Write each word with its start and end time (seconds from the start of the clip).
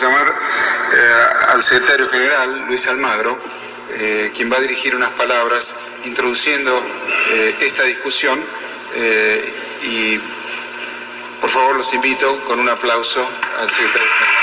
llamar 0.00 0.34
eh, 0.94 1.52
al 1.52 1.62
secretario 1.62 2.08
general, 2.08 2.64
Luis 2.66 2.86
Almagro, 2.86 3.38
eh, 3.92 4.32
quien 4.34 4.50
va 4.50 4.56
a 4.56 4.60
dirigir 4.60 4.94
unas 4.94 5.10
palabras 5.10 5.74
introduciendo 6.04 6.82
eh, 7.30 7.54
esta 7.60 7.82
discusión 7.84 8.42
y 9.82 10.18
por 11.40 11.48
favor 11.48 11.76
los 11.76 11.94
invito 11.94 12.40
con 12.44 12.58
un 12.58 12.68
aplauso 12.68 13.26
al 13.60 13.70
secretario 13.70 14.08
general. 14.08 14.40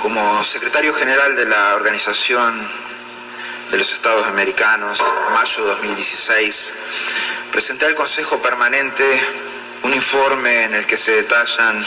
Como 0.00 0.38
general 0.88 1.36
de 1.36 1.44
la 1.44 1.74
Organización 1.74 2.58
de 3.70 3.76
los 3.76 3.92
Estados 3.92 4.26
Americanos, 4.26 5.04
mayo 5.30 5.62
de 5.62 5.68
2016, 5.72 6.72
presenté 7.52 7.84
al 7.84 7.94
Consejo 7.94 8.40
Permanente 8.40 9.04
un 9.82 9.92
informe 9.92 10.64
en 10.64 10.74
el 10.74 10.86
que 10.86 10.96
se 10.96 11.16
detallan 11.16 11.84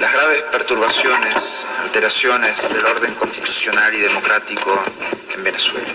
las 0.00 0.12
graves 0.14 0.42
perturbaciones, 0.42 1.66
alteraciones 1.84 2.68
del 2.74 2.84
orden 2.84 3.14
constitucional 3.14 3.94
y 3.94 4.00
democrático 4.00 4.82
en 5.36 5.44
Venezuela. 5.44 5.86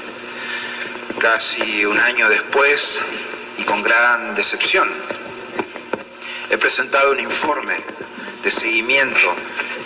Casi 1.20 1.86
un 1.86 2.00
año 2.00 2.30
después, 2.30 3.02
y 3.58 3.64
con 3.64 3.84
gran 3.84 4.34
decepción, 4.34 4.90
he 6.50 6.58
presentado 6.58 7.12
un 7.12 7.20
informe 7.20 7.76
de 8.44 8.50
seguimiento 8.52 9.36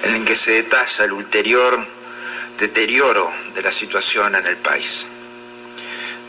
en 0.04 0.18
el 0.18 0.26
que 0.26 0.36
se 0.36 0.52
detalla 0.52 1.06
el 1.06 1.14
ulterior 1.14 2.01
deterioro 2.62 3.28
de 3.56 3.64
la 3.64 3.72
situación 3.72 4.36
en 4.36 4.46
el 4.46 4.56
país. 4.56 5.08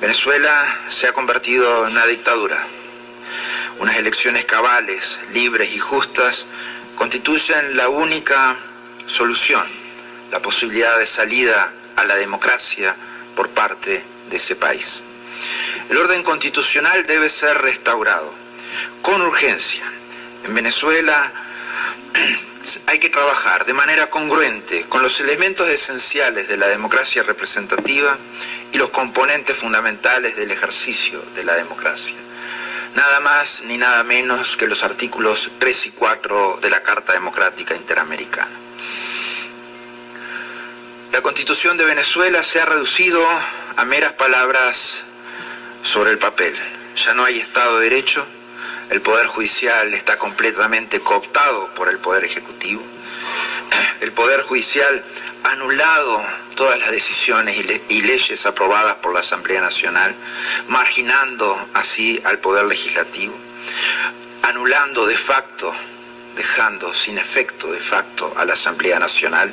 Venezuela 0.01 0.81
se 0.89 1.07
ha 1.07 1.13
convertido 1.13 1.87
en 1.87 1.93
una 1.93 2.07
dictadura. 2.07 2.57
Unas 3.79 3.97
elecciones 3.97 4.47
cabales, 4.47 5.21
libres 5.35 5.71
y 5.75 5.79
justas 5.79 6.47
constituyen 6.97 7.77
la 7.77 7.91
única 7.91 8.57
solución, 9.07 9.63
la 10.31 10.41
posibilidad 10.41 10.99
de 10.99 11.05
salida 11.05 11.71
a 11.97 12.05
la 12.07 12.17
democracia 12.17 12.97
por 13.37 13.51
parte 13.51 14.03
de 14.31 14.37
ese 14.37 14.57
país. 14.57 15.03
El 15.91 15.99
orden 15.99 16.23
constitucional 16.23 17.03
debe 17.03 17.29
ser 17.29 17.61
restaurado 17.61 18.33
con 19.03 19.21
urgencia. 19.21 19.85
En 20.45 20.55
Venezuela 20.55 21.31
hay 22.87 22.99
que 22.99 23.11
trabajar 23.11 23.65
de 23.65 23.75
manera 23.75 24.09
congruente 24.11 24.85
con 24.89 25.03
los 25.03 25.21
elementos 25.21 25.69
esenciales 25.69 26.49
de 26.49 26.57
la 26.57 26.69
democracia 26.69 27.23
representativa 27.23 28.17
y 28.73 28.79
los 28.79 28.91
componentes 28.91 29.57
fundamentales 29.57 30.37
del 30.37 30.51
ejercicio 30.51 31.23
de 31.35 31.45
la 31.45 31.55
democracia. 31.55 32.17
Nada 32.95 33.21
más 33.21 33.63
ni 33.67 33.79
nada 33.79 34.05
menos 34.05 34.57
que 34.57 34.67
los 34.67 34.85
artículos 34.85 35.51
3 35.59 35.87
y 35.87 35.91
4 35.93 36.59
de 36.61 36.71
la 36.71 36.83
Carta 36.83 37.13
Democrática 37.13 37.75
Interamericana. 37.75 38.51
La 41.13 41.21
constitución 41.23 41.77
de 41.77 41.85
Venezuela 41.85 42.43
se 42.43 42.61
ha 42.61 42.67
reducido 42.67 43.23
a 43.77 43.85
meras 43.85 44.13
palabras 44.13 45.05
sobre 45.83 46.11
el 46.11 46.19
papel. 46.19 46.55
Ya 46.97 47.15
no 47.15 47.25
hay 47.25 47.39
Estado 47.39 47.79
de 47.79 47.91
Derecho, 47.91 48.27
el 48.93 49.01
Poder 49.01 49.27
Judicial 49.27 49.95
está 49.95 50.19
completamente 50.19 51.01
cooptado 51.01 51.67
por 51.75 51.89
el 51.89 51.99
Poder 51.99 52.25
Ejecutivo. 52.25 52.83
El 54.03 54.13
Poder 54.13 54.43
Judicial 54.43 55.03
ha 55.45 55.53
anulado 55.53 56.23
todas 56.57 56.79
las 56.79 56.91
decisiones 56.91 57.57
y, 57.89 58.03
leyes 58.03 58.45
aprobadas 58.45 58.97
por 58.97 59.15
la 59.15 59.21
Asamblea 59.21 59.63
Nacional, 59.63 60.15
marginando 60.69 61.69
así 61.73 62.21
al 62.25 62.39
Poder 62.41 62.67
Legislativo, 62.67 63.35
anulando 64.43 65.07
de 65.07 65.17
facto, 65.17 65.75
dejando 66.37 66.93
sin 66.93 67.17
efecto 67.17 67.73
de 67.73 67.81
facto 67.81 68.31
a 68.37 68.45
la 68.45 68.53
Asamblea 68.53 68.99
Nacional 68.99 69.51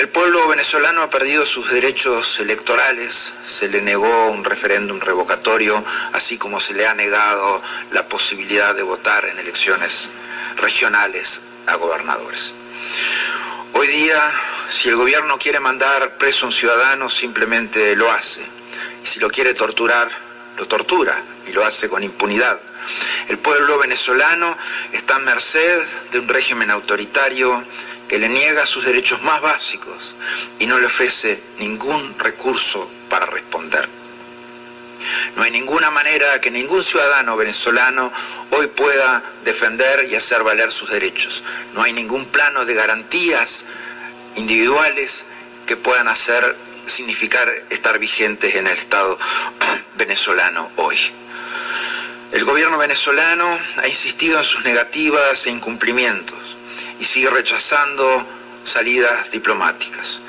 el 0.00 0.08
pueblo 0.08 0.48
venezolano 0.48 1.02
ha 1.02 1.10
perdido 1.10 1.44
sus 1.44 1.70
derechos 1.70 2.40
electorales, 2.40 3.34
se 3.44 3.68
le 3.68 3.82
negó 3.82 4.30
un 4.30 4.42
referéndum 4.42 4.98
revocatorio, 4.98 5.84
así 6.14 6.38
como 6.38 6.58
se 6.58 6.72
le 6.72 6.86
ha 6.86 6.94
negado 6.94 7.62
la 7.92 8.08
posibilidad 8.08 8.74
de 8.74 8.82
votar 8.82 9.26
en 9.26 9.38
elecciones 9.38 10.08
regionales 10.56 11.42
a 11.66 11.76
gobernadores. 11.76 12.54
Hoy 13.74 13.88
día, 13.88 14.18
si 14.70 14.88
el 14.88 14.96
gobierno 14.96 15.36
quiere 15.36 15.60
mandar 15.60 16.16
preso 16.16 16.46
a 16.46 16.48
un 16.48 16.54
ciudadano, 16.54 17.10
simplemente 17.10 17.94
lo 17.94 18.10
hace. 18.10 18.42
Si 19.02 19.20
lo 19.20 19.28
quiere 19.28 19.52
torturar, 19.52 20.10
lo 20.56 20.66
tortura 20.66 21.14
y 21.46 21.52
lo 21.52 21.62
hace 21.62 21.90
con 21.90 22.02
impunidad. 22.02 22.58
El 23.28 23.36
pueblo 23.36 23.78
venezolano 23.78 24.56
está 24.92 25.16
a 25.16 25.18
merced 25.18 25.82
de 26.10 26.20
un 26.20 26.28
régimen 26.28 26.70
autoritario 26.70 27.62
que 28.10 28.18
le 28.18 28.28
niega 28.28 28.66
sus 28.66 28.84
derechos 28.84 29.22
más 29.22 29.40
básicos 29.40 30.16
y 30.58 30.66
no 30.66 30.80
le 30.80 30.86
ofrece 30.86 31.40
ningún 31.60 32.18
recurso 32.18 32.90
para 33.08 33.24
responder. 33.26 33.88
No 35.36 35.44
hay 35.44 35.52
ninguna 35.52 35.92
manera 35.92 36.40
que 36.40 36.50
ningún 36.50 36.82
ciudadano 36.82 37.36
venezolano 37.36 38.12
hoy 38.50 38.66
pueda 38.66 39.22
defender 39.44 40.08
y 40.10 40.16
hacer 40.16 40.42
valer 40.42 40.72
sus 40.72 40.90
derechos. 40.90 41.44
No 41.74 41.84
hay 41.84 41.92
ningún 41.92 42.24
plano 42.24 42.64
de 42.64 42.74
garantías 42.74 43.66
individuales 44.34 45.26
que 45.68 45.76
puedan 45.76 46.08
hacer 46.08 46.56
significar 46.86 47.48
estar 47.70 47.96
vigentes 48.00 48.56
en 48.56 48.66
el 48.66 48.72
Estado 48.72 49.16
venezolano 49.94 50.68
hoy. 50.78 50.98
El 52.32 52.44
gobierno 52.44 52.76
venezolano 52.76 53.56
ha 53.76 53.86
insistido 53.86 54.38
en 54.38 54.44
sus 54.44 54.64
negativas 54.64 55.46
e 55.46 55.50
incumplimientos 55.50 56.39
y 57.00 57.04
sigue 57.04 57.30
rechazando 57.30 58.26
salidas 58.62 59.30
diplomáticas. 59.32 60.20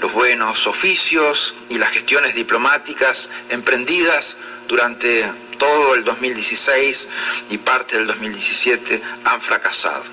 Los 0.00 0.12
buenos 0.12 0.66
oficios 0.66 1.54
y 1.70 1.78
las 1.78 1.90
gestiones 1.90 2.34
diplomáticas 2.34 3.30
emprendidas 3.48 4.36
durante 4.68 5.24
todo 5.58 5.94
el 5.94 6.04
2016 6.04 7.08
y 7.50 7.58
parte 7.58 7.96
del 7.96 8.06
2017 8.06 9.02
han 9.24 9.40
fracasado. 9.40 10.04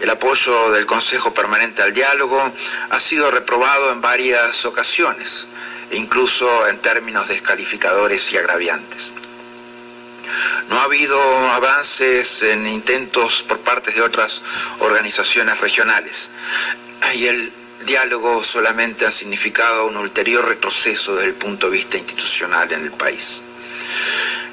El 0.00 0.10
apoyo 0.10 0.72
del 0.72 0.84
Consejo 0.84 1.32
Permanente 1.32 1.80
al 1.80 1.94
Diálogo 1.94 2.52
ha 2.90 3.00
sido 3.00 3.30
reprobado 3.30 3.92
en 3.92 4.02
varias 4.02 4.66
ocasiones, 4.66 5.46
e 5.90 5.96
incluso 5.96 6.68
en 6.68 6.78
términos 6.78 7.28
descalificadores 7.28 8.32
y 8.32 8.36
agraviantes. 8.36 9.12
No 10.68 10.78
ha 10.78 10.84
habido 10.84 11.18
avances 11.52 12.42
en 12.42 12.66
intentos 12.66 13.42
por 13.44 13.58
parte 13.60 13.92
de 13.92 14.02
otras 14.02 14.42
organizaciones 14.80 15.60
regionales 15.60 16.30
y 17.14 17.26
el 17.26 17.52
diálogo 17.84 18.42
solamente 18.42 19.06
ha 19.06 19.10
significado 19.10 19.86
un 19.86 19.96
ulterior 19.96 20.44
retroceso 20.46 21.14
desde 21.14 21.28
el 21.28 21.34
punto 21.34 21.66
de 21.66 21.76
vista 21.76 21.96
institucional 21.96 22.70
en 22.72 22.82
el 22.82 22.92
país. 22.92 23.42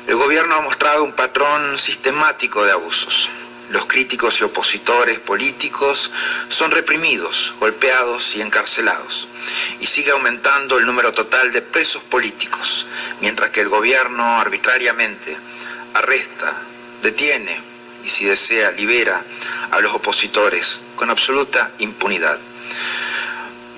El 0.08 0.16
gobierno 0.16 0.56
ha 0.56 0.62
mostrado 0.62 1.04
un 1.04 1.14
patrón 1.14 1.78
sistemático 1.78 2.64
de 2.64 2.72
abusos. 2.72 3.30
Los 3.70 3.86
críticos 3.88 4.40
y 4.40 4.44
opositores 4.44 5.18
políticos 5.20 6.12
son 6.50 6.70
reprimidos, 6.70 7.54
golpeados 7.60 8.36
y 8.36 8.42
encarcelados. 8.42 9.28
Y 9.80 9.88
sigue 9.88 10.12
aumentando 10.12 10.78
el 10.78 10.86
número 10.86 11.12
total 11.14 11.52
de 11.52 11.62
presos 11.62 12.04
políticos, 12.04 12.86
mientras 13.22 13.50
que 13.50 13.62
el 13.62 13.70
gobierno 13.70 14.24
arbitrariamente 14.40 15.36
arresta, 15.94 16.54
detiene 17.02 17.56
y 18.04 18.10
si 18.10 18.26
desea 18.26 18.72
libera 18.72 19.22
a 19.72 19.80
los 19.80 19.94
opositores 19.94 20.82
con 20.96 21.10
absoluta 21.10 21.72
impunidad. 21.80 22.38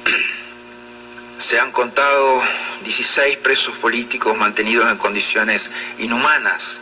Se 1.37 1.59
han 1.59 1.71
contado 1.71 2.41
16 2.83 3.37
presos 3.37 3.75
políticos 3.77 4.37
mantenidos 4.37 4.89
en 4.89 4.97
condiciones 4.97 5.71
inhumanas 5.99 6.81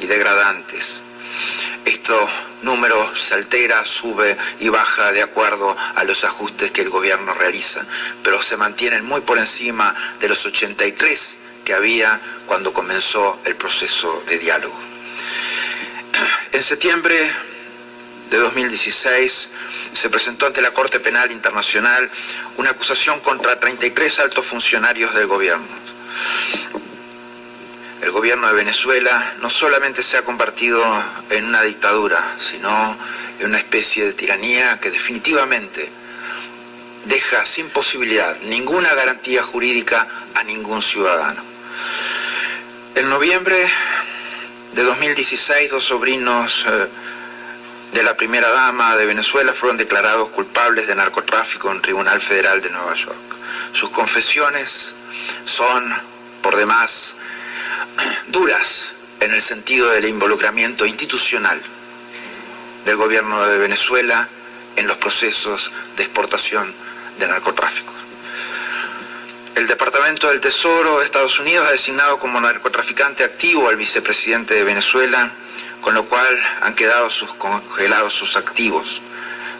y 0.00 0.06
degradantes. 0.06 1.02
Esto 1.84 2.28
número 2.62 3.14
se 3.14 3.34
altera, 3.34 3.84
sube 3.84 4.36
y 4.60 4.68
baja 4.68 5.12
de 5.12 5.22
acuerdo 5.22 5.76
a 5.96 6.04
los 6.04 6.24
ajustes 6.24 6.70
que 6.70 6.82
el 6.82 6.90
gobierno 6.90 7.34
realiza, 7.34 7.84
pero 8.22 8.42
se 8.42 8.56
mantienen 8.56 9.04
muy 9.04 9.20
por 9.20 9.38
encima 9.38 9.94
de 10.20 10.28
los 10.28 10.46
83 10.46 11.38
que 11.64 11.74
había 11.74 12.20
cuando 12.46 12.72
comenzó 12.72 13.40
el 13.44 13.56
proceso 13.56 14.22
de 14.28 14.38
diálogo. 14.38 14.78
En 16.52 16.62
septiembre 16.62 17.32
de 18.30 18.38
2016 18.38 19.50
se 19.92 20.10
presentó 20.10 20.46
ante 20.46 20.62
la 20.62 20.70
Corte 20.70 21.00
Penal 21.00 21.30
Internacional 21.32 22.08
una 22.56 22.70
acusación 22.70 23.20
contra 23.20 23.58
33 23.58 24.18
altos 24.20 24.46
funcionarios 24.46 25.14
del 25.14 25.26
gobierno. 25.26 25.66
El 28.02 28.10
gobierno 28.10 28.46
de 28.48 28.54
Venezuela 28.54 29.34
no 29.40 29.48
solamente 29.48 30.02
se 30.02 30.18
ha 30.18 30.22
convertido 30.22 30.84
en 31.30 31.46
una 31.46 31.62
dictadura, 31.62 32.36
sino 32.38 32.96
en 33.40 33.46
una 33.46 33.58
especie 33.58 34.04
de 34.04 34.12
tiranía 34.12 34.78
que 34.78 34.90
definitivamente 34.90 35.90
deja 37.06 37.44
sin 37.44 37.68
posibilidad 37.70 38.36
ninguna 38.42 38.92
garantía 38.94 39.42
jurídica 39.42 40.06
a 40.34 40.42
ningún 40.44 40.82
ciudadano. 40.82 41.53
En 42.96 43.08
noviembre 43.08 43.56
de 44.72 44.82
2016, 44.84 45.70
dos 45.70 45.82
sobrinos 45.82 46.64
eh, 46.68 46.88
de 47.92 48.02
la 48.04 48.16
primera 48.16 48.48
dama 48.48 48.94
de 48.94 49.04
Venezuela 49.04 49.52
fueron 49.52 49.76
declarados 49.76 50.28
culpables 50.28 50.86
de 50.86 50.94
narcotráfico 50.94 51.72
en 51.72 51.82
Tribunal 51.82 52.20
Federal 52.20 52.62
de 52.62 52.70
Nueva 52.70 52.94
York. 52.94 53.18
Sus 53.72 53.90
confesiones 53.90 54.94
son, 55.44 55.92
por 56.40 56.54
demás, 56.54 57.16
duras 58.28 58.94
en 59.18 59.34
el 59.34 59.40
sentido 59.40 59.90
del 59.90 60.06
involucramiento 60.06 60.86
institucional 60.86 61.60
del 62.84 62.94
gobierno 62.94 63.44
de 63.44 63.58
Venezuela 63.58 64.28
en 64.76 64.86
los 64.86 64.98
procesos 64.98 65.72
de 65.96 66.04
exportación 66.04 66.72
de 67.18 67.26
narcotráfico. 67.26 67.92
El 69.54 69.68
Departamento 69.68 70.28
del 70.28 70.40
Tesoro 70.40 70.98
de 70.98 71.04
Estados 71.04 71.38
Unidos 71.38 71.68
ha 71.68 71.70
designado 71.70 72.18
como 72.18 72.40
narcotraficante 72.40 73.22
activo 73.22 73.68
al 73.68 73.76
vicepresidente 73.76 74.52
de 74.54 74.64
Venezuela, 74.64 75.30
con 75.80 75.94
lo 75.94 76.04
cual 76.06 76.42
han 76.62 76.74
quedado 76.74 77.08
sus, 77.08 77.32
congelados 77.34 78.12
sus 78.12 78.34
activos, 78.36 79.00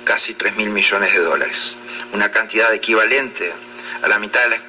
casi 0.03 0.35
3 0.35 0.57
mil 0.57 0.71
millones 0.71 1.13
de 1.13 1.21
dólares, 1.21 1.77
una 2.13 2.33
cantidad 2.33 2.75
equivalente 2.75 3.53
a 4.03 4.09
la 4.09 4.19
mitad 4.19 4.43
del 4.43 4.61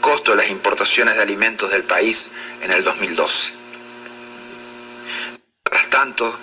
costo 0.00 0.32
de 0.32 0.38
las 0.38 0.50
importaciones 0.50 1.14
de 1.14 1.22
alimentos 1.22 1.70
del 1.70 1.84
país 1.84 2.32
en 2.62 2.72
el 2.72 2.82
2012. 2.82 3.52
Mientras 5.70 5.90
tanto, 5.90 6.36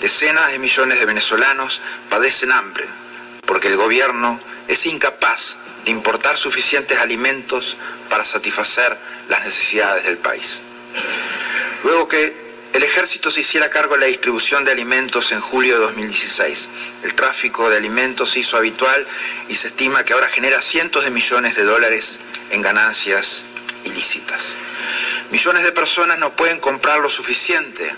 decenas 0.00 0.52
de 0.52 0.60
millones 0.60 1.00
de 1.00 1.06
venezolanos 1.06 1.82
padecen 2.08 2.52
hambre 2.52 2.86
porque 3.46 3.66
el 3.66 3.76
gobierno 3.76 4.38
es 4.68 4.86
incapaz 4.86 5.56
de 5.84 5.90
importar 5.90 6.36
suficientes 6.36 6.98
alimentos 6.98 7.76
para 8.08 8.24
satisfacer 8.24 8.96
las 9.28 9.44
necesidades 9.44 10.04
del 10.04 10.18
país. 10.18 10.60
Luego 11.82 12.08
que 12.08 12.44
el 12.74 12.82
ejército 12.82 13.30
se 13.30 13.42
hiciera 13.42 13.70
cargo 13.70 13.94
de 13.94 14.00
la 14.00 14.06
distribución 14.06 14.64
de 14.64 14.72
alimentos 14.72 15.30
en 15.30 15.40
julio 15.40 15.74
de 15.74 15.86
2016. 15.86 16.68
El 17.04 17.14
tráfico 17.14 17.70
de 17.70 17.76
alimentos 17.76 18.30
se 18.30 18.40
hizo 18.40 18.56
habitual 18.56 19.06
y 19.48 19.54
se 19.54 19.68
estima 19.68 20.04
que 20.04 20.12
ahora 20.12 20.28
genera 20.28 20.60
cientos 20.60 21.04
de 21.04 21.10
millones 21.10 21.54
de 21.54 21.62
dólares 21.62 22.20
en 22.50 22.62
ganancias 22.62 23.44
ilícitas. 23.84 24.56
Millones 25.30 25.62
de 25.62 25.70
personas 25.70 26.18
no 26.18 26.34
pueden 26.34 26.58
comprar 26.58 26.98
lo 26.98 27.08
suficiente 27.08 27.88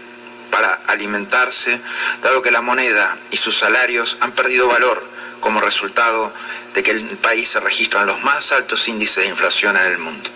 para 0.51 0.75
alimentarse, 0.89 1.81
dado 2.23 2.43
que 2.43 2.51
la 2.51 2.61
moneda 2.61 3.19
y 3.31 3.39
sus 3.39 3.57
salarios 3.57 4.19
han 4.21 4.33
perdido 4.33 4.69
valor 4.69 5.03
como 5.41 5.61
resultado 5.61 6.33
de 6.77 6.83
que 6.83 6.91
el 6.91 7.03
país 7.17 7.49
se 7.49 7.59
registran 7.59 8.07
los 8.07 8.23
más 8.23 8.53
altos 8.53 8.87
índices 8.87 9.25
de 9.25 9.31
inflación 9.31 9.75
en 9.79 9.93
el 9.93 9.99
mundo. 9.99 10.29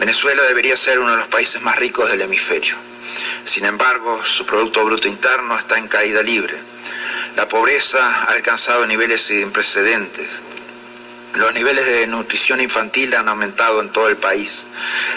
Venezuela 0.00 0.42
debería 0.42 0.76
ser 0.76 0.98
uno 0.98 1.12
de 1.12 1.18
los 1.18 1.28
países 1.28 1.62
más 1.62 1.76
ricos 1.76 2.10
del 2.10 2.20
hemisferio. 2.20 2.74
Sin 3.44 3.64
embargo, 3.64 4.22
su 4.24 4.44
Producto 4.44 4.84
Bruto 4.84 5.06
Interno 5.06 5.56
está 5.56 5.78
en 5.78 5.86
caída 5.86 6.20
libre. 6.20 6.54
La 7.36 7.48
pobreza 7.48 8.04
ha 8.04 8.32
alcanzado 8.32 8.84
niveles 8.88 9.22
sin 9.22 9.52
precedentes. 9.52 10.26
Los 11.34 11.54
niveles 11.54 11.86
de 11.86 12.08
nutrición 12.08 12.60
infantil 12.60 13.14
han 13.14 13.28
aumentado 13.28 13.80
en 13.80 13.90
todo 13.90 14.08
el 14.08 14.16
país. 14.16 14.66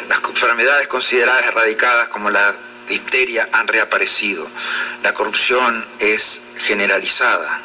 Las 0.09 0.19
enfermedades 0.19 0.87
consideradas 0.87 1.47
erradicadas 1.47 2.07
como 2.09 2.29
la 2.29 2.53
difteria 2.87 3.49
han 3.51 3.67
reaparecido. 3.67 4.47
La 5.01 5.11
corrupción 5.11 5.83
es 5.97 6.43
generalizada. 6.57 7.61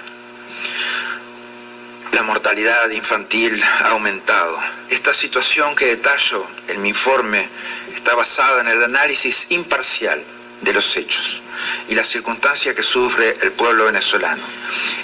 La 2.15 2.23
mortalidad 2.23 2.91
infantil 2.91 3.61
ha 3.81 3.89
aumentado. 3.89 4.57
Esta 4.89 5.13
situación 5.13 5.75
que 5.75 5.87
detallo 5.87 6.47
en 6.69 6.81
mi 6.81 6.91
informe 6.91 7.49
está 7.93 8.15
basada 8.15 8.61
en 8.61 8.69
el 8.69 8.85
análisis 8.85 9.49
imparcial 9.51 10.23
de 10.61 10.73
los 10.73 10.97
hechos 10.97 11.43
y 11.89 11.97
las 11.97 12.07
circunstancias 12.07 12.73
que 12.77 12.85
sufre 12.85 13.37
el 13.43 13.51
pueblo 13.51 13.87
venezolano. 13.87 14.45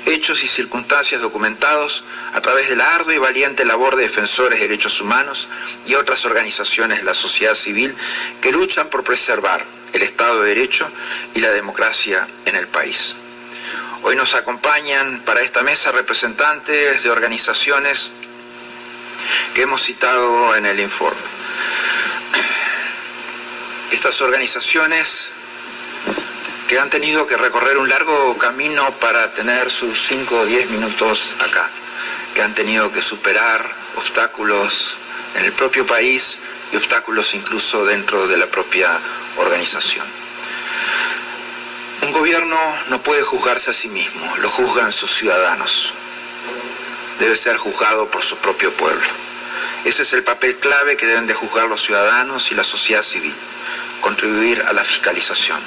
Hechos 0.07 0.45
y 0.45 0.47
circunstancias 0.47 1.21
documentados 1.21 2.05
a 2.33 2.41
través 2.41 2.69
de 2.69 2.77
la 2.77 2.95
ardua 2.95 3.13
y 3.13 3.19
valiente 3.19 3.65
labor 3.65 3.97
de 3.97 4.05
defensores 4.05 4.61
de 4.61 4.69
derechos 4.69 5.01
humanos 5.01 5.49
y 5.87 5.97
otras 5.97 6.25
organizaciones 6.27 6.99
de 6.99 7.05
la 7.05 7.15
sociedad 7.15 7.57
civil 7.57 7.93
que 8.41 8.53
luchan 8.53 8.89
por 8.89 9.03
preservar 9.03 9.65
el 9.95 10.03
Estado 10.03 10.43
de 10.43 10.51
Derecho 10.51 10.89
y 11.35 11.41
la 11.41 11.51
democracia 11.51 12.29
en 12.45 12.55
el 12.55 12.69
país. 12.69 13.17
Hoy 14.03 14.17
nos 14.17 14.35
acompañan 14.35 15.21
para 15.27 15.43
esta 15.43 15.63
mesa 15.63 15.93
representantes 15.93 17.03
de 17.03 17.11
organizaciones 17.11 18.11
que 19.55 19.63
hemos 19.63 19.83
citado 19.83 20.57
en 20.57 20.65
el 20.65 20.81
informe. 20.81 21.21
Estas 23.91 24.23
organizaciones 24.23 25.29
que 26.67 26.79
han 26.79 26.89
tenido 26.89 27.27
que 27.27 27.37
recorrer 27.37 27.77
un 27.77 27.89
largo 27.89 28.39
camino 28.39 28.91
para 29.01 29.31
tener 29.33 29.71
sus 29.71 30.07
5 30.07 30.35
o 30.35 30.47
10 30.47 30.71
minutos 30.71 31.37
acá, 31.41 31.69
que 32.35 32.43
han 32.43 32.55
tenido 32.55 32.91
que 32.91 33.03
superar 33.03 33.69
obstáculos 33.97 34.97
en 35.35 35.45
el 35.45 35.53
propio 35.53 35.87
país 35.87 36.39
y 36.73 36.77
obstáculos 36.77 37.35
incluso 37.35 37.85
dentro 37.85 38.27
de 38.29 38.39
la 38.39 38.47
propia 38.47 38.99
organización. 39.37 40.20
Un 42.11 42.17
gobierno 42.19 42.57
no 42.89 43.01
puede 43.05 43.23
juzgarse 43.23 43.71
a 43.71 43.73
sí 43.73 43.89
mismo, 43.89 44.37
lo 44.39 44.51
juzgan 44.51 44.93
sus 44.93 45.13
ciudadanos. 45.13 45.93
Debe 47.21 47.37
ser 47.37 47.57
juzgado 47.57 48.11
por 48.11 48.21
su 48.21 48.37
propio 48.39 48.73
pueblo. 48.73 49.07
Ese 49.85 50.03
es 50.03 50.13
el 50.15 50.25
papel 50.25 50.57
clave 50.57 50.97
que 50.97 51.07
deben 51.07 51.29
de 51.29 51.35
juzgar 51.35 51.69
los 51.69 51.81
ciudadanos 51.81 52.51
y 52.51 52.57
la 52.57 52.65
sociedad 52.65 53.05
civil, 53.05 53.33
contribuir 54.01 54.61
a 54.63 54.73
la 54.73 54.83
fiscalización. 54.83 55.61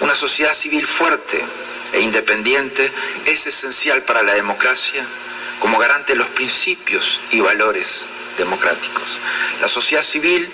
Una 0.00 0.16
sociedad 0.16 0.52
civil 0.52 0.84
fuerte 0.84 1.44
e 1.92 2.00
independiente 2.00 2.92
es 3.26 3.46
esencial 3.46 4.02
para 4.02 4.24
la 4.24 4.34
democracia 4.34 5.06
como 5.60 5.78
garante 5.78 6.14
de 6.14 6.18
los 6.18 6.28
principios 6.30 7.20
y 7.30 7.38
valores 7.38 8.06
democráticos. 8.38 9.18
La 9.60 9.68
sociedad 9.68 10.02
civil 10.02 10.50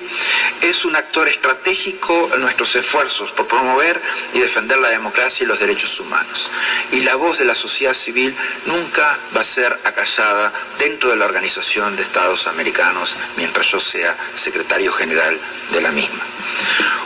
es 0.62 0.84
un 0.84 0.96
actor 0.96 1.28
estratégico 1.28 2.31
en 2.34 2.40
nuestros 2.40 2.75
esfuerzos 2.75 3.32
por 3.32 3.46
promover 3.46 4.00
y 4.32 4.40
defender 4.40 4.78
la 4.78 4.88
democracia 4.88 5.44
y 5.44 5.46
los 5.46 5.60
derechos 5.60 6.00
humanos. 6.00 6.50
Y 6.92 7.00
la 7.00 7.14
voz 7.16 7.38
de 7.38 7.44
la 7.44 7.54
sociedad 7.54 7.92
civil 7.92 8.35
nunca 8.66 9.18
va 9.37 9.42
a 9.42 9.44
ser 9.44 9.73
acallada 9.85 10.52
dentro 10.78 11.11
de 11.11 11.16
la 11.16 11.26
Organización 11.26 11.94
de 11.97 12.02
Estados 12.02 12.47
Americanos 12.47 13.16
mientras 13.37 13.70
yo 13.70 13.80
sea 13.80 14.16
secretario 14.35 14.92
general 14.92 15.38
de 15.70 15.80
la 15.80 15.90
misma. 15.92 16.25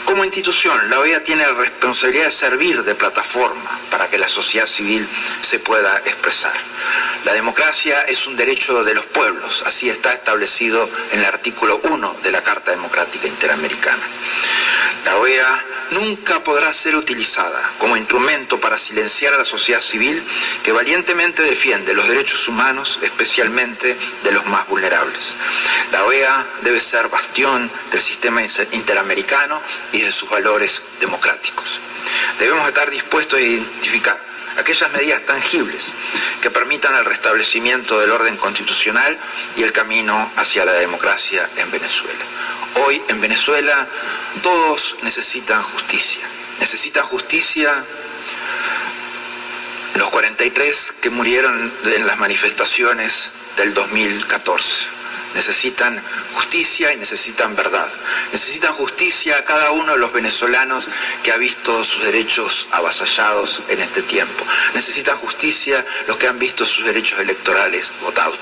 Como 0.04 0.24
institución, 0.24 0.88
la 0.88 1.00
OEA 1.00 1.22
tiene 1.22 1.42
la 1.42 1.52
responsabilidad 1.52 2.24
de 2.24 2.30
servir 2.30 2.82
de 2.82 2.94
plataforma 2.94 3.78
para 3.90 4.08
que 4.08 4.18
la 4.18 4.28
sociedad 4.28 4.66
civil 4.66 5.06
se 5.42 5.58
pueda 5.58 5.98
expresar. 6.06 6.54
La 7.24 7.32
democracia 7.34 8.00
es 8.02 8.26
un 8.26 8.36
derecho 8.36 8.84
de 8.84 8.94
los 8.94 9.04
pueblos, 9.06 9.64
así 9.66 9.88
está 9.88 10.12
establecido 10.12 10.88
en 11.12 11.20
el 11.20 11.26
artículo 11.26 11.80
1 11.82 12.16
de 12.22 12.30
la 12.30 12.42
Carta 12.42 12.70
Democrática 12.70 13.26
Interamericana. 13.26 14.02
La 15.04 15.16
OEA 15.16 15.64
nunca 15.90 16.42
podrá 16.44 16.72
ser 16.72 16.94
utilizada 16.94 17.72
como 17.78 17.96
instrumento 17.96 18.60
para 18.60 18.78
silenciar 18.78 19.34
a 19.34 19.38
la 19.38 19.44
sociedad 19.44 19.80
civil 19.80 20.22
que 20.62 20.72
valientemente 20.72 21.42
defiende 21.42 21.94
los 21.94 22.08
derechos 22.08 22.46
humanos, 22.48 22.98
especialmente 23.02 23.96
de 24.22 24.32
los 24.32 24.46
más 24.46 24.68
vulnerables. 24.68 25.34
La 25.92 26.04
OEA 26.04 26.46
debe 26.62 26.80
ser 26.80 27.08
bastión 27.08 27.70
del 27.90 28.00
sistema 28.00 28.42
interamericano 28.42 29.60
y 29.92 30.02
de 30.02 30.12
sus 30.12 30.28
valores 30.30 30.82
democráticos. 31.00 31.80
Debemos 32.38 32.68
estar 32.68 32.90
dispuestos 32.90 33.38
a 33.38 33.42
identificar 33.42 34.27
aquellas 34.58 34.90
medidas 34.92 35.24
tangibles 35.24 35.92
que 36.42 36.50
permitan 36.50 36.94
el 36.96 37.04
restablecimiento 37.04 37.98
del 38.00 38.10
orden 38.10 38.36
constitucional 38.36 39.18
y 39.56 39.62
el 39.62 39.72
camino 39.72 40.30
hacia 40.36 40.64
la 40.64 40.72
democracia 40.72 41.48
en 41.56 41.70
Venezuela. 41.70 42.24
Hoy 42.86 43.00
en 43.08 43.20
Venezuela 43.20 43.88
todos 44.42 44.96
necesitan 45.02 45.62
justicia. 45.62 46.26
Necesitan 46.60 47.04
justicia 47.04 47.72
los 49.94 50.10
43 50.10 50.94
que 51.00 51.10
murieron 51.10 51.72
en 51.84 52.06
las 52.06 52.18
manifestaciones 52.18 53.32
del 53.56 53.74
2014 53.74 54.97
necesitan 55.34 56.02
justicia 56.34 56.92
y 56.92 56.96
necesitan 56.96 57.54
verdad. 57.56 57.88
Necesitan 58.32 58.72
justicia 58.72 59.36
a 59.36 59.44
cada 59.44 59.70
uno 59.72 59.92
de 59.92 59.98
los 59.98 60.12
venezolanos 60.12 60.88
que 61.22 61.32
ha 61.32 61.36
visto 61.36 61.84
sus 61.84 62.04
derechos 62.04 62.68
avasallados 62.72 63.62
en 63.68 63.80
este 63.80 64.02
tiempo. 64.02 64.44
Necesitan 64.74 65.16
justicia 65.16 65.84
los 66.06 66.16
que 66.16 66.28
han 66.28 66.38
visto 66.38 66.64
sus 66.64 66.84
derechos 66.84 67.20
electorales 67.20 67.94
votados. 68.00 68.38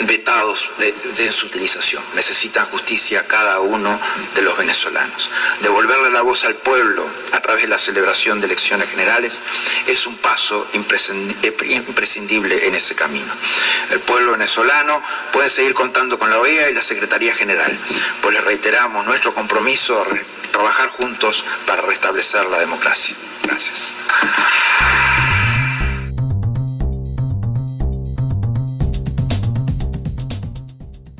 Vetados 0.00 0.72
de, 0.78 1.32
su 1.32 1.46
utilización. 1.46 2.02
Necesitan 2.14 2.66
justicia 2.66 3.26
cada 3.26 3.60
uno 3.60 3.98
de 4.34 4.42
los 4.42 4.56
venezolanos. 4.56 5.30
Devolverle 5.60 6.10
la 6.10 6.22
voz 6.22 6.44
al 6.44 6.54
pueblo 6.56 7.06
a 7.32 7.40
través 7.40 7.62
de 7.62 7.68
la 7.68 7.78
celebración 7.78 8.40
de 8.40 8.46
elecciones 8.46 8.88
generales 8.88 9.40
es 9.86 10.06
un 10.06 10.16
paso 10.16 10.66
imprescindible 10.74 12.66
en 12.66 12.74
ese 12.74 12.94
camino. 12.94 13.32
El 13.90 14.00
pueblo 14.00 14.32
venezolano 14.32 15.02
puede 15.32 15.50
seguir 15.50 15.74
contando 15.74 16.18
con 16.18 16.30
la 16.30 16.38
OEA 16.38 16.70
y 16.70 16.74
la 16.74 16.82
Secretaría 16.82 17.34
General, 17.34 17.76
pues 18.22 18.34
le 18.34 18.40
reiteramos 18.42 19.04
nuestro 19.06 19.34
compromiso 19.34 20.00
a 20.00 20.50
trabajar 20.52 20.88
juntos 20.90 21.44
para 21.66 21.82
restablecer 21.82 22.46
la 22.46 22.60
democracia. 22.60 23.14
Gracias. 23.42 23.92